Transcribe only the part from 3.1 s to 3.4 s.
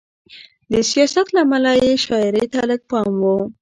و.